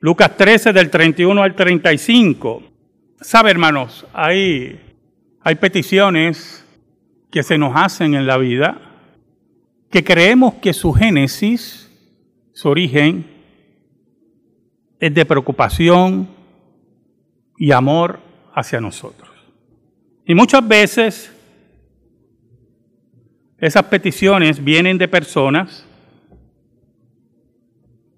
[0.00, 2.62] Lucas 13 del 31 al 35.
[3.20, 4.80] Sabe, hermanos, hay,
[5.42, 6.64] hay peticiones
[7.30, 8.80] que se nos hacen en la vida
[9.90, 11.90] que creemos que su génesis,
[12.54, 13.26] su origen,
[14.98, 16.28] es de preocupación
[17.58, 18.20] y amor
[18.54, 19.28] hacia nosotros.
[20.24, 21.30] Y muchas veces
[23.58, 25.84] esas peticiones vienen de personas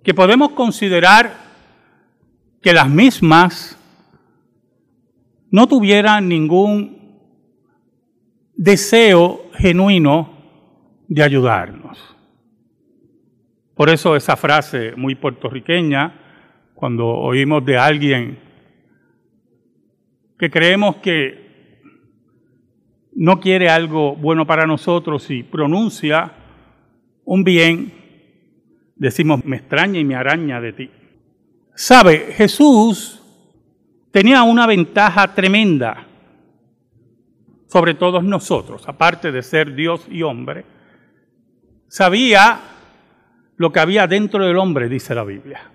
[0.05, 1.42] que podemos considerar
[2.62, 3.79] que las mismas
[5.50, 7.21] no tuvieran ningún
[8.54, 10.30] deseo genuino
[11.08, 11.98] de ayudarnos.
[13.75, 16.21] Por eso esa frase muy puertorriqueña,
[16.75, 18.38] cuando oímos de alguien
[20.38, 21.80] que creemos que
[23.14, 26.32] no quiere algo bueno para nosotros y pronuncia
[27.24, 27.93] un bien,
[28.96, 30.90] decimos, me extraña y me araña de ti.
[31.75, 33.20] Sabe, Jesús
[34.10, 36.06] tenía una ventaja tremenda
[37.66, 40.66] sobre todos nosotros, aparte de ser Dios y hombre,
[41.88, 42.60] sabía
[43.56, 45.70] lo que había dentro del hombre, dice la Biblia.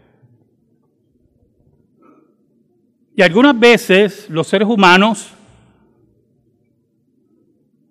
[3.15, 5.31] Y algunas veces los seres humanos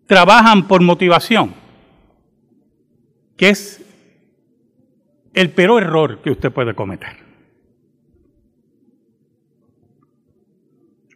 [0.06, 1.53] trabajan por motivación,
[3.36, 3.84] que es
[5.34, 7.25] el peor error que usted puede cometer.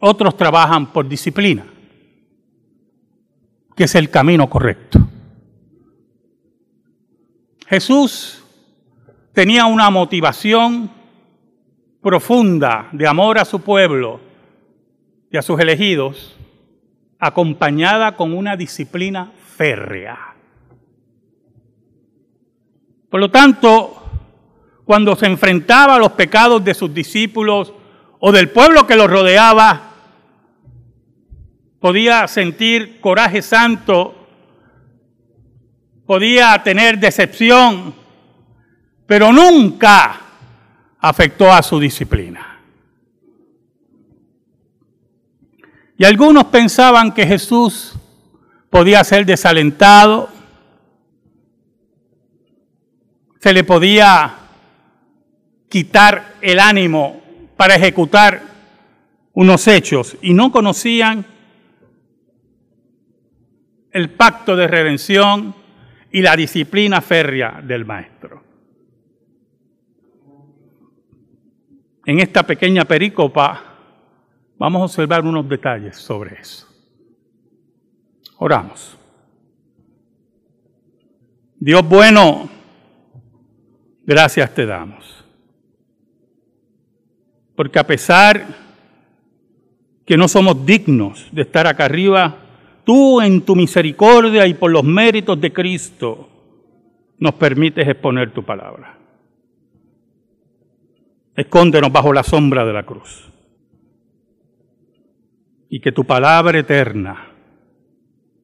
[0.03, 1.63] Otros trabajan por disciplina,
[3.75, 4.99] que es el camino correcto.
[7.67, 8.43] Jesús
[9.31, 10.89] tenía una motivación
[12.01, 14.19] profunda de amor a su pueblo
[15.31, 16.35] y a sus elegidos,
[17.19, 20.35] acompañada con una disciplina férrea.
[23.07, 24.03] Por lo tanto,
[24.83, 27.71] cuando se enfrentaba a los pecados de sus discípulos
[28.19, 29.90] o del pueblo que los rodeaba,
[31.81, 34.15] podía sentir coraje santo,
[36.05, 37.95] podía tener decepción,
[39.07, 40.21] pero nunca
[40.99, 42.59] afectó a su disciplina.
[45.97, 47.95] Y algunos pensaban que Jesús
[48.69, 50.29] podía ser desalentado,
[53.39, 54.35] se le podía
[55.67, 57.21] quitar el ánimo
[57.57, 58.43] para ejecutar
[59.33, 60.15] unos hechos.
[60.21, 61.25] Y no conocían
[63.91, 65.53] el pacto de redención
[66.11, 68.43] y la disciplina férrea del maestro.
[72.05, 73.63] En esta pequeña perícopa
[74.57, 76.67] vamos a observar unos detalles sobre eso.
[78.37, 78.97] Oramos.
[81.59, 82.49] Dios bueno,
[84.03, 85.23] gracias te damos.
[87.55, 88.47] Porque a pesar
[90.05, 92.35] que no somos dignos de estar acá arriba,
[92.83, 96.29] tú en tu misericordia y por los méritos de Cristo
[97.19, 98.97] nos permites exponer tu palabra.
[101.35, 103.31] Escóndenos bajo la sombra de la cruz.
[105.69, 107.31] Y que tu palabra eterna,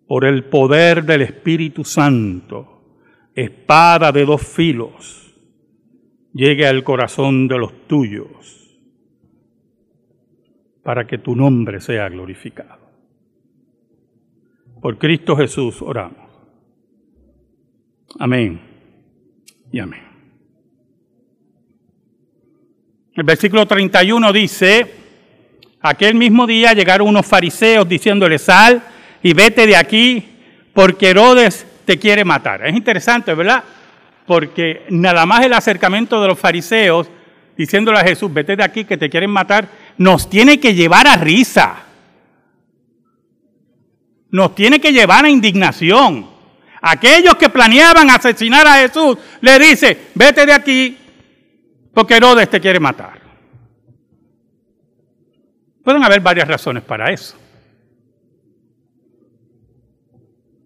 [0.07, 2.77] por el poder del Espíritu Santo,
[3.35, 5.35] espada de dos filos,
[6.33, 8.79] llegue al corazón de los tuyos,
[10.83, 12.86] para que tu nombre sea glorificado.
[14.81, 16.27] Por Cristo Jesús oramos.
[18.19, 18.59] Amén
[19.71, 20.03] y amén.
[23.13, 24.93] El versículo 31 dice,
[25.81, 28.83] aquel mismo día llegaron unos fariseos diciéndole, sal
[29.23, 30.23] y vete de aquí
[30.73, 32.67] porque Herodes te quiere matar.
[32.67, 33.63] Es interesante, ¿verdad?
[34.27, 37.09] Porque nada más el acercamiento de los fariseos
[37.57, 39.67] diciéndole a Jesús, vete de aquí que te quieren matar,
[39.97, 41.86] nos tiene que llevar a risa
[44.31, 46.27] nos tiene que llevar a indignación.
[46.81, 50.97] Aquellos que planeaban asesinar a Jesús le dice, vete de aquí
[51.93, 53.19] porque Herodes te quiere matar.
[55.83, 57.35] Pueden haber varias razones para eso.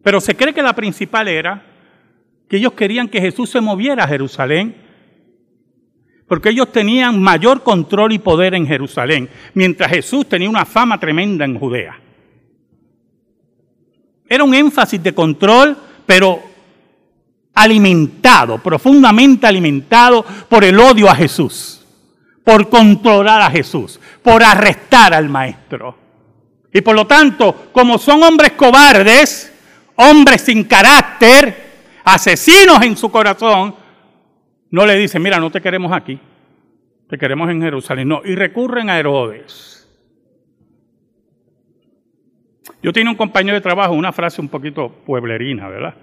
[0.03, 1.63] Pero se cree que la principal era
[2.49, 4.75] que ellos querían que Jesús se moviera a Jerusalén,
[6.27, 11.45] porque ellos tenían mayor control y poder en Jerusalén, mientras Jesús tenía una fama tremenda
[11.45, 11.97] en Judea.
[14.31, 16.41] Era un énfasis de control, pero
[17.53, 21.85] alimentado, profundamente alimentado por el odio a Jesús,
[22.41, 25.97] por controlar a Jesús, por arrestar al maestro.
[26.71, 29.51] Y por lo tanto, como son hombres cobardes,
[29.97, 31.71] hombres sin carácter,
[32.05, 33.75] asesinos en su corazón,
[34.69, 36.17] no le dicen, mira, no te queremos aquí,
[37.09, 38.07] Te queremos en Jerusalén.
[38.07, 39.80] No, y recurren a Herodes.
[42.81, 45.95] Yo tenía un compañero de trabajo, una frase un poquito pueblerina, ¿verdad?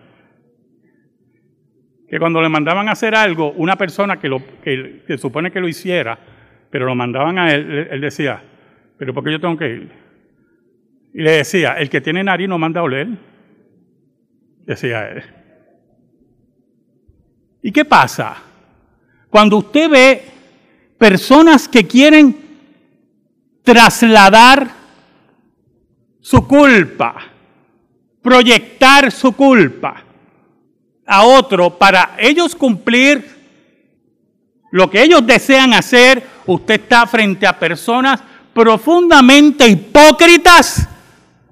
[2.09, 5.69] Que cuando le mandaban a hacer algo, una persona que, lo, que, supone que lo
[5.69, 6.19] hiciera,
[6.71, 8.43] pero lo mandaban a él, él decía,
[8.97, 9.91] pero ¿por qué yo tengo que ir?
[11.13, 13.09] Y le decía, el que tiene nariz no manda a oler.
[14.65, 15.23] Decía él.
[17.63, 18.37] ¿Y qué pasa?
[19.31, 20.23] Cuando usted ve
[20.97, 22.37] personas que quieren
[23.63, 24.78] trasladar
[26.29, 27.15] su culpa,
[28.21, 30.05] proyectar su culpa
[31.07, 33.25] a otro para ellos cumplir
[34.71, 38.23] lo que ellos desean hacer, usted está frente a personas
[38.53, 40.87] profundamente hipócritas,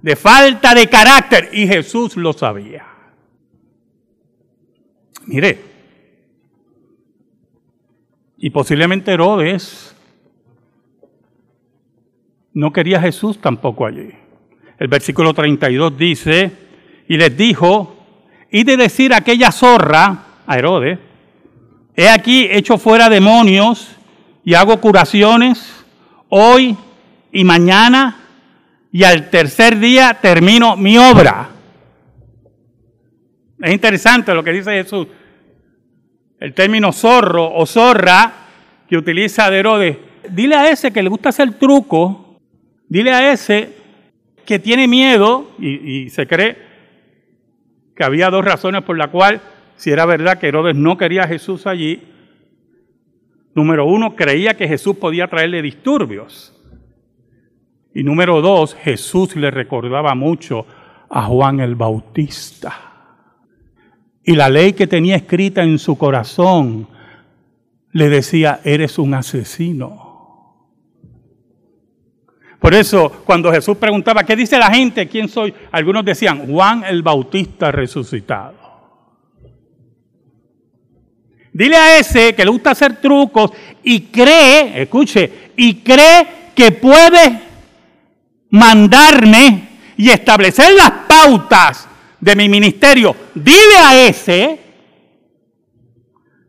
[0.02, 2.84] de falta de carácter, y Jesús lo sabía.
[5.24, 5.58] Mire,
[8.36, 9.96] y posiblemente Herodes
[12.52, 14.25] no quería Jesús tampoco allí.
[14.78, 16.52] El versículo 32 dice,
[17.08, 17.96] y les dijo,
[18.50, 20.98] y de decir a aquella zorra, a Herodes,
[21.94, 23.96] he aquí hecho fuera demonios
[24.44, 25.84] y hago curaciones
[26.28, 26.76] hoy
[27.32, 28.16] y mañana
[28.92, 31.50] y al tercer día termino mi obra.
[33.60, 35.06] Es interesante lo que dice Jesús.
[36.38, 38.32] El término zorro o zorra
[38.88, 39.96] que utiliza de Herodes.
[40.30, 42.38] Dile a ese que le gusta hacer truco,
[42.88, 43.85] dile a ese
[44.46, 46.56] que tiene miedo y, se cree
[47.94, 49.40] que había dos razones por las cuales,
[49.76, 52.02] si era verdad que Herodes no quería a Jesús allí,
[53.54, 56.52] número uno, creía que Jesús podía traerle disturbios.
[57.94, 60.66] Y número dos, Jesús le recordaba mucho
[61.08, 62.86] a Juan el Bautista.
[64.22, 66.88] Y la ley que tenía escrita en su corazón
[67.92, 70.05] le decía, eres un asesino.
[72.66, 75.06] Por eso, cuando Jesús preguntaba, ¿qué dice la gente?
[75.06, 75.54] ¿Quién soy?
[75.70, 78.56] Algunos decían, Juan el Bautista resucitado.
[81.52, 83.52] Dile a ese que le gusta hacer trucos
[83.84, 86.26] y cree, escuche, y cree
[86.56, 87.40] que puede
[88.50, 91.86] mandarme y establecer las pautas
[92.20, 93.14] de mi ministerio.
[93.32, 94.58] Dile a ese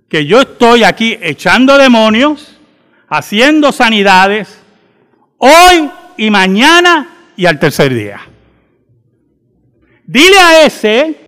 [0.09, 2.57] que yo estoy aquí echando demonios,
[3.07, 4.59] haciendo sanidades,
[5.37, 8.19] hoy y mañana y al tercer día.
[10.05, 11.27] Dile a ese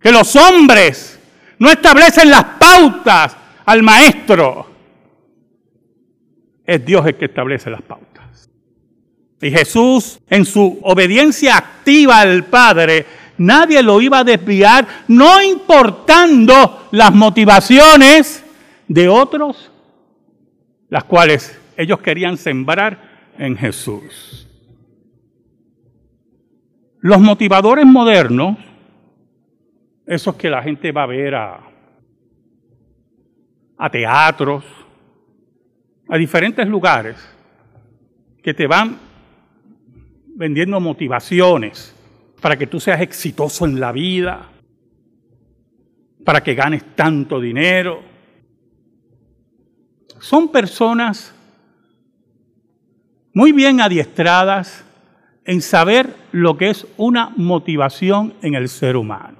[0.00, 1.18] que los hombres
[1.58, 4.66] no establecen las pautas al maestro.
[6.66, 8.50] Es Dios el que establece las pautas.
[9.40, 13.06] Y Jesús, en su obediencia activa al Padre,
[13.38, 18.44] nadie lo iba a desviar, no importando las motivaciones
[18.86, 19.70] de otros,
[20.88, 24.48] las cuales ellos querían sembrar en Jesús.
[27.00, 28.56] Los motivadores modernos,
[30.06, 31.60] esos que la gente va a ver a,
[33.76, 34.64] a teatros,
[36.08, 37.16] a diferentes lugares,
[38.42, 38.98] que te van
[40.34, 41.94] vendiendo motivaciones
[42.40, 44.48] para que tú seas exitoso en la vida,
[46.24, 48.02] para que ganes tanto dinero.
[50.20, 51.34] Son personas
[53.34, 54.84] muy bien adiestradas
[55.44, 59.38] en saber lo que es una motivación en el ser humano.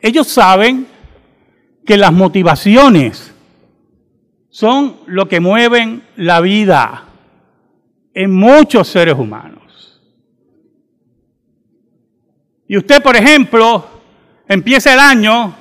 [0.00, 0.86] Ellos saben
[1.86, 3.34] que las motivaciones
[4.50, 7.04] son lo que mueven la vida
[8.12, 10.00] en muchos seres humanos.
[12.68, 13.84] Y usted, por ejemplo,
[14.48, 15.54] empieza el año,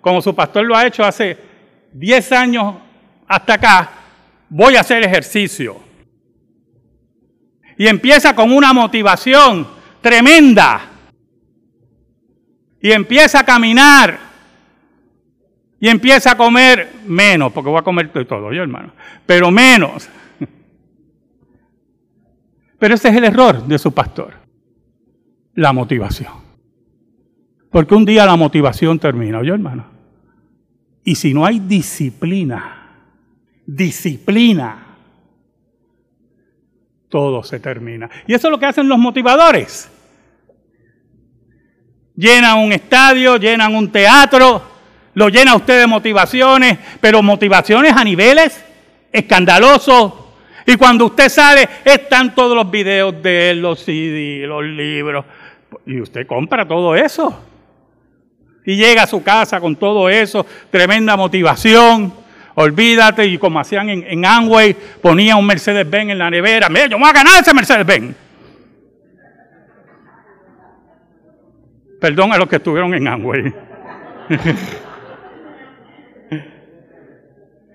[0.00, 1.38] como su pastor lo ha hecho hace
[1.92, 2.74] 10 años
[3.30, 3.90] hasta acá,
[4.48, 5.76] voy a hacer ejercicio.
[7.78, 9.68] Y empieza con una motivación
[10.00, 10.80] tremenda.
[12.80, 14.18] Y empieza a caminar.
[15.78, 18.92] Y empieza a comer menos, porque voy a comer todo yo, hermano.
[19.26, 20.08] Pero menos.
[22.80, 24.34] Pero ese es el error de su pastor.
[25.54, 26.32] La motivación.
[27.70, 29.84] Porque un día la motivación termina, yo hermano.
[31.04, 32.79] Y si no hay disciplina,
[33.76, 34.96] disciplina,
[37.08, 38.10] todo se termina.
[38.26, 39.90] Y eso es lo que hacen los motivadores.
[42.16, 44.62] Llenan un estadio, llenan un teatro,
[45.14, 48.64] lo llena usted de motivaciones, pero motivaciones a niveles
[49.12, 50.14] escandalosos.
[50.66, 55.24] Y cuando usted sale, están todos los videos de él, los CD, los libros.
[55.86, 57.44] Y usted compra todo eso.
[58.66, 62.19] Y llega a su casa con todo eso, tremenda motivación.
[62.60, 66.68] Olvídate, y como hacían en, en Amway, ponía un Mercedes-Benz en la nevera.
[66.68, 68.14] Mira, yo voy a ganar ese Mercedes-Benz.
[71.98, 73.44] Perdón a los que estuvieron en Amway.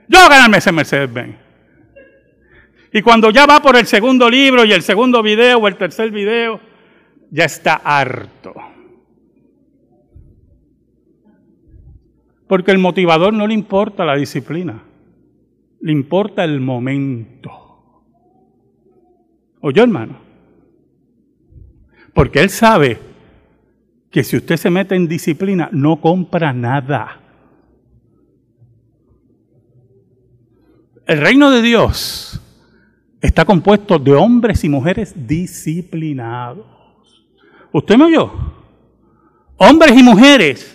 [0.08, 1.36] yo voy a ganarme ese Mercedes-Benz.
[2.94, 6.12] Y cuando ya va por el segundo libro y el segundo video o el tercer
[6.12, 6.60] video,
[7.32, 8.54] ya está harto.
[12.48, 14.84] Porque el motivador no le importa la disciplina,
[15.82, 17.52] le importa el momento.
[19.62, 20.20] ¿Oyó, hermano?
[22.14, 23.00] Porque él sabe
[24.12, 27.20] que si usted se mete en disciplina, no compra nada.
[31.06, 32.42] El reino de Dios
[33.22, 36.66] está compuesto de hombres y mujeres disciplinados.
[37.72, 38.32] ¿Usted me oyó?
[39.58, 40.75] Hombres y mujeres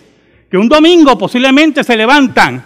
[0.51, 2.61] que un domingo posiblemente se levantan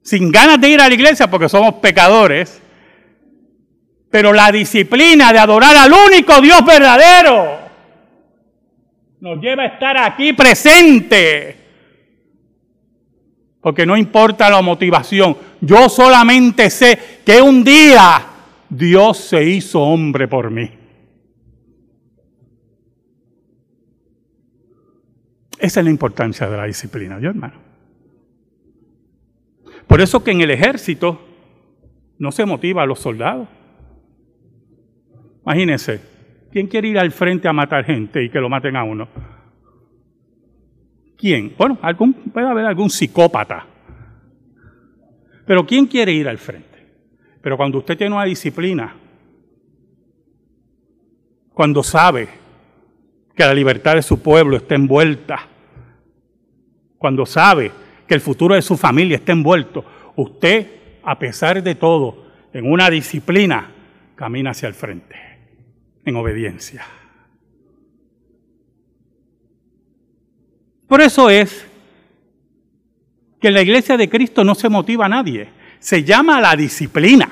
[0.00, 2.62] sin ganas de ir a la iglesia porque somos pecadores,
[4.08, 7.58] pero la disciplina de adorar al único Dios verdadero
[9.20, 11.56] nos lleva a estar aquí presente.
[13.60, 18.24] Porque no importa la motivación, yo solamente sé que un día
[18.68, 20.77] Dios se hizo hombre por mí.
[25.58, 27.54] Esa es la importancia de la disciplina, ¿yo hermano?
[29.86, 31.20] Por eso que en el ejército
[32.18, 33.48] no se motiva a los soldados.
[35.42, 36.00] Imagínense,
[36.52, 39.08] ¿quién quiere ir al frente a matar gente y que lo maten a uno?
[41.16, 41.54] ¿Quién?
[41.56, 43.66] Bueno, algún, puede haber algún psicópata.
[45.46, 46.68] Pero ¿quién quiere ir al frente?
[47.40, 48.94] Pero cuando usted tiene una disciplina,
[51.54, 52.28] cuando sabe
[53.34, 55.47] que la libertad de su pueblo está envuelta,
[56.98, 57.70] cuando sabe
[58.06, 59.84] que el futuro de su familia está envuelto,
[60.16, 60.66] usted,
[61.02, 63.70] a pesar de todo, en una disciplina,
[64.14, 65.16] camina hacia el frente,
[66.04, 66.84] en obediencia.
[70.86, 71.66] Por eso es
[73.40, 77.28] que la iglesia de Cristo no se motiva a nadie se llama la disciplina,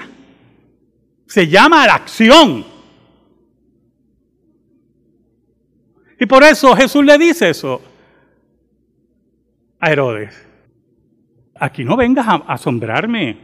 [1.26, 2.64] se llama la acción.
[6.18, 7.82] Y por eso Jesús le dice eso
[9.80, 10.47] a Herodes.
[11.59, 13.37] Aquí no vengas a asombrarme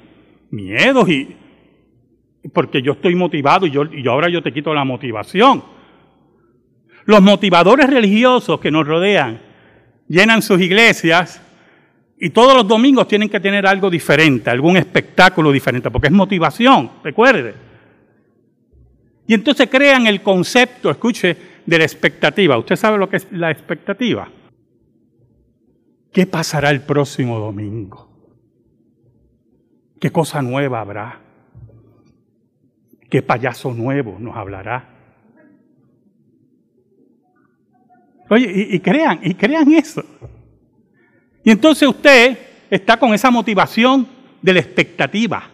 [0.50, 1.36] miedos y
[2.52, 5.62] porque yo estoy motivado y, yo, y ahora yo te quito la motivación.
[7.04, 9.40] Los motivadores religiosos que nos rodean
[10.08, 11.40] llenan sus iglesias
[12.18, 16.90] y todos los domingos tienen que tener algo diferente, algún espectáculo diferente, porque es motivación,
[17.02, 17.54] recuerde.
[19.26, 22.58] Y entonces crean el concepto, escuche, de la expectativa.
[22.58, 24.28] ¿Usted sabe lo que es la expectativa?
[26.12, 28.08] ¿Qué pasará el próximo domingo?
[29.98, 31.20] ¿Qué cosa nueva habrá?
[33.08, 34.88] ¿Qué payaso nuevo nos hablará?
[38.28, 40.02] Oye, y, crean, y crean eso.
[41.44, 42.38] Y entonces usted
[42.70, 44.06] está con esa motivación
[44.40, 45.50] de la expectativa.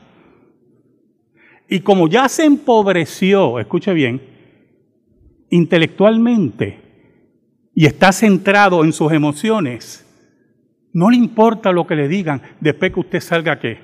[1.68, 4.22] Y como ya se empobreció, escuche bien,
[5.50, 6.80] intelectualmente
[7.74, 10.07] y está centrado en sus emociones,
[10.92, 13.78] no le importa lo que le digan después que usted salga qué?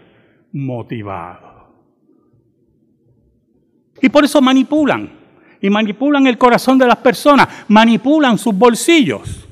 [0.52, 1.54] Motivado.
[4.00, 5.10] Y por eso manipulan.
[5.60, 9.48] Y manipulan el corazón de las personas, manipulan sus bolsillos.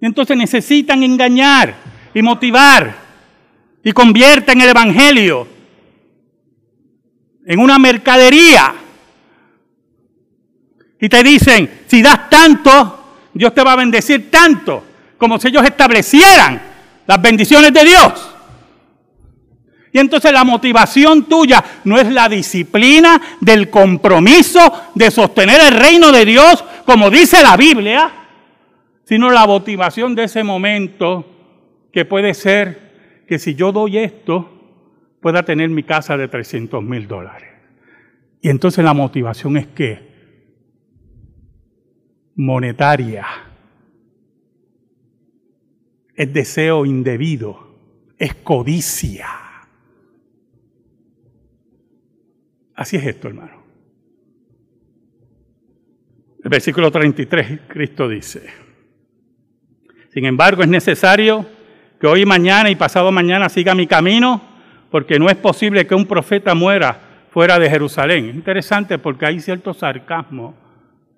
[0.00, 1.74] Entonces necesitan engañar
[2.12, 2.94] y motivar
[3.84, 5.46] y convierten el Evangelio
[7.46, 8.74] en una mercadería.
[11.00, 13.00] Y te dicen, si das tanto,
[13.32, 14.84] Dios te va a bendecir tanto,
[15.20, 16.60] como si ellos establecieran
[17.06, 18.34] las bendiciones de Dios.
[19.92, 26.10] Y entonces la motivación tuya no es la disciplina del compromiso de sostener el reino
[26.10, 28.10] de Dios, como dice la Biblia,
[29.04, 31.26] sino la motivación de ese momento
[31.92, 34.48] que puede ser que si yo doy esto,
[35.20, 37.50] pueda tener mi casa de 300 mil dólares.
[38.40, 40.08] Y entonces la motivación es que
[42.36, 43.26] monetaria,
[46.20, 47.78] es deseo indebido,
[48.18, 49.26] es codicia.
[52.74, 53.62] Así es esto, hermano.
[56.44, 58.50] El versículo 33, Cristo dice,
[60.12, 61.46] sin embargo, es necesario
[61.98, 64.42] que hoy, mañana y pasado mañana siga mi camino,
[64.90, 67.00] porque no es posible que un profeta muera
[67.30, 68.28] fuera de Jerusalén.
[68.28, 70.54] Es interesante porque hay cierto sarcasmo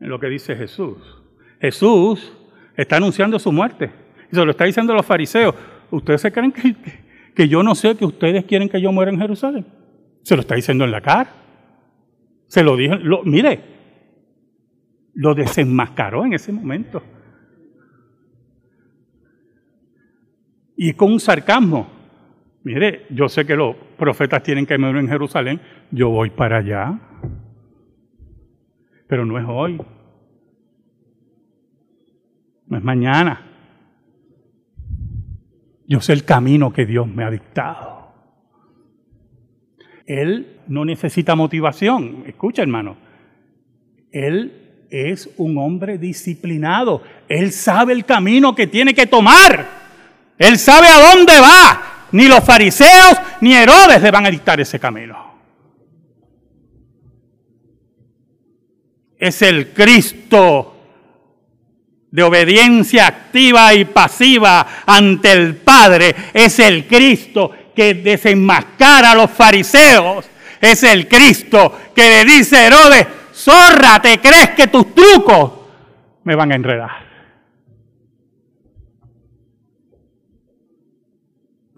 [0.00, 0.98] en lo que dice Jesús.
[1.60, 2.34] Jesús
[2.76, 3.90] Está anunciando su muerte.
[4.32, 5.54] Y se lo está diciendo a los fariseos.
[5.90, 6.52] ¿Ustedes se creen
[7.34, 9.66] que, yo no sé que ustedes quieren que yo muera en Jerusalén?
[10.22, 11.30] Se lo está diciendo en la cara.
[12.46, 13.60] Se lo dijo, mire,
[15.14, 17.02] lo desenmascaró en ese momento.
[20.76, 21.90] Y con un sarcasmo.
[22.64, 25.60] Mire, yo sé que los profetas tienen que morir en Jerusalén,
[25.90, 26.98] yo voy para allá.
[29.08, 29.78] Pero no es hoy.
[32.66, 33.51] No es mañana.
[35.86, 38.12] Yo sé el camino que Dios me ha dictado.
[40.06, 42.24] Él no necesita motivación.
[42.26, 42.96] Escucha, hermano.
[44.10, 47.02] Él es un hombre disciplinado.
[47.28, 49.66] Él sabe el camino que tiene que tomar.
[50.38, 52.08] Él sabe a dónde va.
[52.12, 55.32] Ni los fariseos ni Herodes le van a dictar ese camino.
[59.18, 60.71] Es el Cristo
[62.12, 66.14] de obediencia activa y pasiva ante el Padre.
[66.32, 70.28] Es el Cristo que desenmascara a los fariseos.
[70.60, 75.52] Es el Cristo que le dice a Herodes, zorra, ¿te crees que tus trucos
[76.24, 77.12] me van a enredar?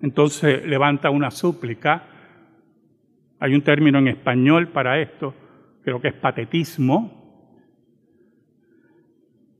[0.02, 2.08] Entonces levanta una súplica.
[3.38, 5.32] Hay un término en español para esto,
[5.82, 7.23] creo que es patetismo,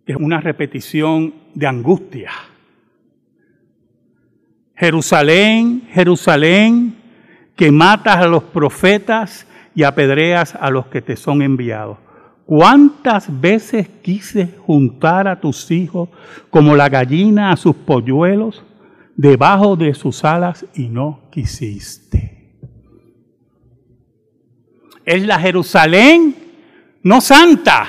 [0.07, 2.31] es una repetición de angustia.
[4.77, 6.97] Jerusalén, Jerusalén,
[7.57, 11.99] que matas a los profetas y apedreas a los que te son enviados.
[12.47, 16.11] ¿Cuántas veces quise juntar a tus hijos
[16.51, 18.63] como la gallina a sus polluelos
[19.17, 22.53] debajo de sus alas y no quisiste?
[25.05, 26.35] Es la Jerusalén
[27.03, 27.89] no santa,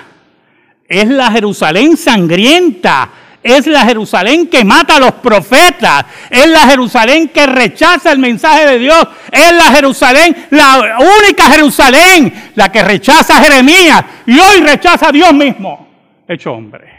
[0.88, 3.10] es la Jerusalén sangrienta,
[3.42, 8.66] es la Jerusalén que mata a los profetas, es la Jerusalén que rechaza el mensaje
[8.66, 14.62] de Dios, es la Jerusalén, la única Jerusalén, la que rechaza a Jeremías y hoy
[14.62, 15.88] rechaza a Dios mismo,
[16.28, 16.94] hecho hombre.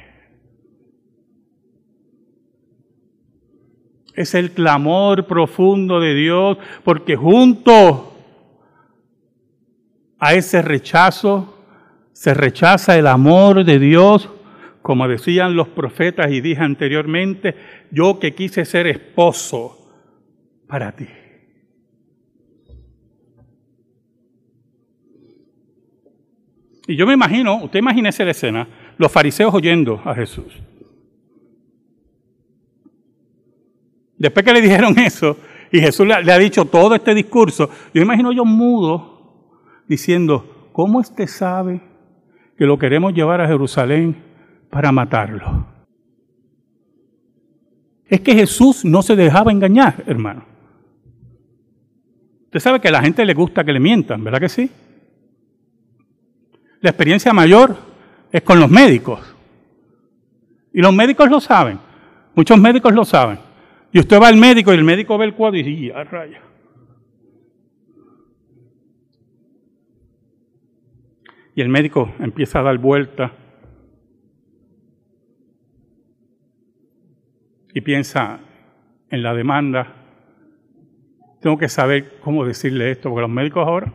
[4.14, 8.14] Es el clamor profundo de Dios porque junto
[10.18, 11.55] a ese rechazo
[12.16, 14.30] se rechaza el amor de Dios,
[14.80, 17.54] como decían los profetas y dije anteriormente,
[17.90, 19.76] yo que quise ser esposo
[20.66, 21.06] para ti.
[26.86, 30.54] Y yo me imagino, usted imagínese la escena, los fariseos oyendo a Jesús.
[34.16, 35.36] Después que le dijeron eso,
[35.70, 39.52] y Jesús le, ha dicho todo este discurso, yo imagino yo mudo
[39.86, 41.95] diciendo, ¿cómo usted sabe
[42.56, 44.16] que lo queremos llevar a Jerusalén
[44.70, 45.66] para matarlo.
[48.08, 50.44] Es que Jesús no se dejaba engañar, hermano.
[52.44, 54.70] Usted sabe que a la gente le gusta que le mientan, ¿verdad que sí?
[56.80, 57.76] La experiencia mayor
[58.30, 59.20] es con los médicos.
[60.72, 61.78] Y los médicos lo saben.
[62.34, 63.38] Muchos médicos lo saben.
[63.92, 66.45] Y usted va al médico y el médico ve el cuadro y dice, ¡ya raya!
[71.56, 73.32] Y el médico empieza a dar vuelta
[77.72, 78.40] y piensa
[79.08, 79.94] en la demanda.
[81.40, 83.90] Tengo que saber cómo decirle esto, porque los médicos ahora,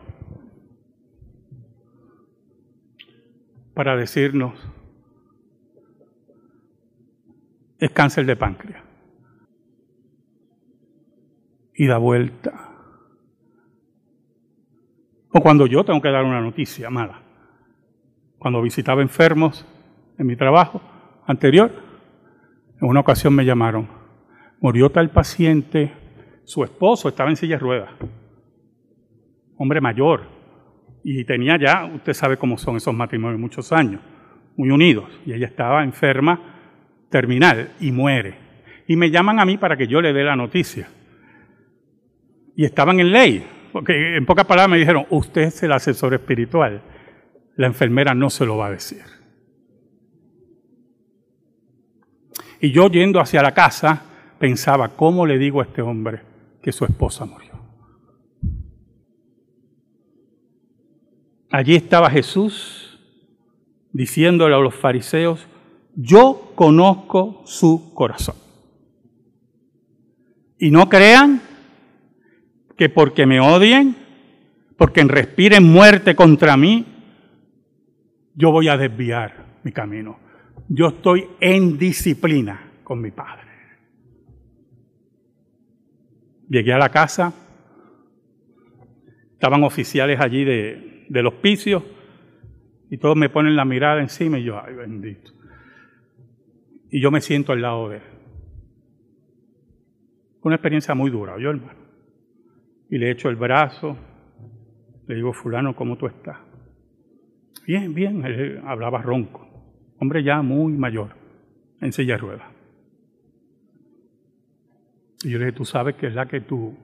[3.74, 4.54] para decirnos,
[7.78, 8.82] es cáncer de páncreas.
[11.74, 12.70] Y da vuelta.
[15.30, 17.21] O cuando yo tengo que dar una noticia mala
[18.42, 19.64] cuando visitaba enfermos
[20.18, 20.82] en mi trabajo
[21.28, 21.70] anterior,
[22.80, 23.88] en una ocasión me llamaron.
[24.60, 25.92] Murió tal paciente,
[26.42, 27.90] su esposo estaba en silla de ruedas,
[29.56, 30.22] hombre mayor,
[31.04, 34.00] y tenía ya, usted sabe cómo son esos matrimonios, muchos años,
[34.56, 36.40] muy unidos, y ella estaba enferma
[37.10, 38.34] terminal y muere.
[38.88, 40.88] Y me llaman a mí para que yo le dé la noticia.
[42.56, 46.82] Y estaban en ley, porque en pocas palabras me dijeron, usted es el asesor espiritual
[47.56, 49.02] la enfermera no se lo va a decir.
[52.60, 54.02] Y yo yendo hacia la casa
[54.38, 56.22] pensaba, ¿cómo le digo a este hombre
[56.62, 57.52] que su esposa murió?
[61.50, 62.98] Allí estaba Jesús
[63.92, 65.46] diciéndole a los fariseos,
[65.94, 68.36] yo conozco su corazón.
[70.58, 71.42] Y no crean
[72.76, 73.96] que porque me odien,
[74.78, 76.86] porque respiren muerte contra mí,
[78.34, 80.18] yo voy a desviar mi camino.
[80.68, 83.50] yo estoy en disciplina con mi padre.
[86.48, 87.32] Llegué a la casa,
[89.32, 91.84] estaban oficiales allí de, del hospicio
[92.90, 95.32] y todos me ponen la mirada encima y yo, ay bendito.
[96.90, 98.02] Y yo me siento al lado de él.
[100.42, 101.80] Una experiencia muy dura, yo hermano.
[102.90, 103.96] Y le echo el brazo,
[105.06, 106.38] le digo, fulano, ¿cómo tú estás?
[107.72, 109.48] Bien, bien, él hablaba ronco.
[109.98, 111.16] Hombre ya muy mayor,
[111.80, 112.50] en silla de.
[115.24, 116.76] Y yo le dije, tú sabes que es la que tu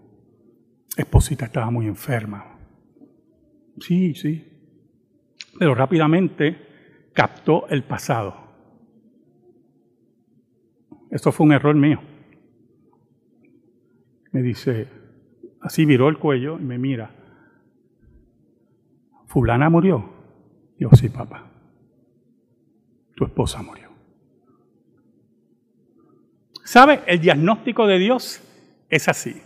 [0.96, 2.58] esposita estaba muy enferma.
[3.78, 4.42] Sí, sí.
[5.58, 6.56] Pero rápidamente
[7.12, 8.34] captó el pasado.
[11.10, 12.00] Eso fue un error mío.
[14.32, 14.88] Me dice,
[15.60, 17.10] así viró el cuello y me mira.
[19.26, 20.16] ¿Fulana murió?
[20.92, 21.44] Sí, papá.
[23.14, 23.88] Tu esposa murió.
[26.64, 27.00] ¿Sabe?
[27.06, 28.40] El diagnóstico de Dios
[28.88, 29.42] es así.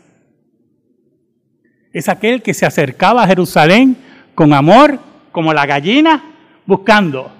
[1.93, 3.97] Es aquel que se acercaba a Jerusalén
[4.35, 4.99] con amor,
[5.31, 6.23] como la gallina,
[6.67, 7.33] buscando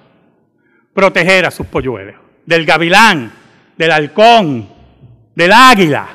[0.95, 3.33] proteger a sus polluelos, del gavilán,
[3.77, 4.69] del halcón,
[5.35, 6.09] del águila.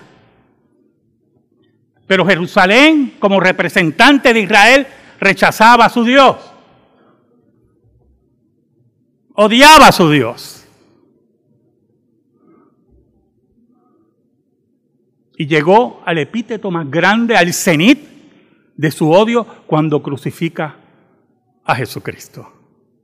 [2.08, 4.88] Pero Jerusalén, como representante de Israel,
[5.20, 6.38] rechazaba a su Dios.
[9.40, 10.66] Odiaba a su Dios.
[15.38, 18.00] Y llegó al epíteto más grande, al cenit
[18.76, 20.78] de su odio, cuando crucifica
[21.64, 22.52] a Jesucristo,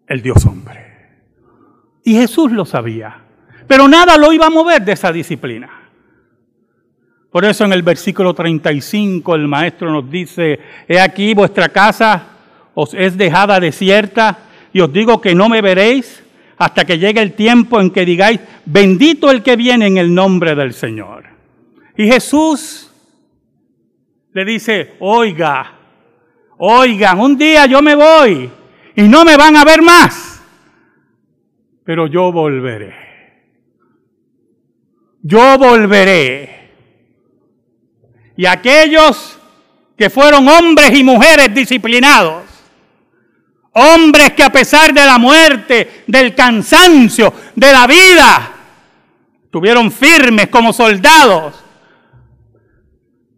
[0.07, 1.21] el Dios hombre.
[2.03, 3.25] Y Jesús lo sabía,
[3.67, 5.69] pero nada lo iba a mover de esa disciplina.
[7.31, 12.25] Por eso en el versículo 35 el maestro nos dice, he aquí vuestra casa
[12.73, 14.39] os es dejada desierta
[14.73, 16.22] y os digo que no me veréis
[16.65, 20.55] hasta que llegue el tiempo en que digáis, bendito el que viene en el nombre
[20.55, 21.25] del Señor.
[21.97, 22.91] Y Jesús
[24.33, 25.79] le dice, oiga,
[26.57, 28.49] Oigan, un día yo me voy
[28.95, 30.41] y no me van a ver más,
[31.83, 32.95] pero yo volveré.
[35.21, 36.71] Yo volveré.
[38.37, 39.37] Y aquellos
[39.97, 42.43] que fueron hombres y mujeres disciplinados,
[43.73, 48.51] hombres que a pesar de la muerte, del cansancio, de la vida,
[49.43, 51.63] estuvieron firmes como soldados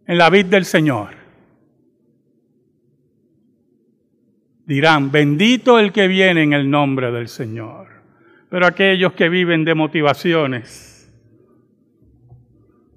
[0.06, 1.16] en la vida del Señor.
[4.66, 7.86] dirán, bendito el que viene en el nombre del Señor.
[8.50, 11.10] Pero aquellos que viven de motivaciones,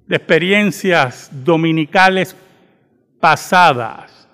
[0.06, 2.36] de experiencias dominicales
[3.20, 4.28] pasadas,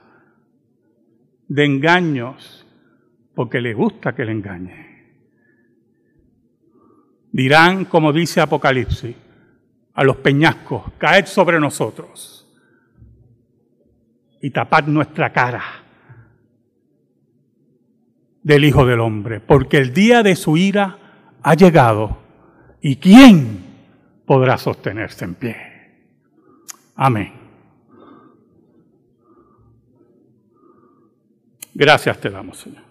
[1.48, 2.55] de engaños,
[3.36, 4.86] porque les gusta que le engañe.
[7.30, 9.14] Dirán, como dice Apocalipsis,
[9.92, 12.50] a los peñascos, caed sobre nosotros
[14.40, 15.62] y tapad nuestra cara
[18.42, 22.16] del Hijo del Hombre, porque el día de su ira ha llegado.
[22.80, 23.66] ¿Y quién
[24.24, 25.56] podrá sostenerse en pie?
[26.94, 27.34] Amén.
[31.74, 32.85] Gracias te damos, Señor.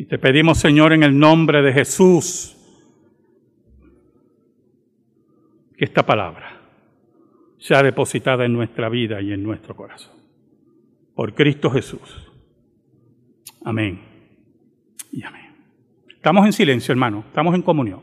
[0.00, 2.56] Y te pedimos, Señor, en el nombre de Jesús,
[5.76, 6.58] que esta palabra
[7.58, 10.14] sea depositada en nuestra vida y en nuestro corazón
[11.14, 12.32] por Cristo Jesús.
[13.62, 14.00] Amén.
[15.12, 15.54] Y amén.
[16.08, 17.24] Estamos en silencio, hermano.
[17.28, 18.00] Estamos en comunión.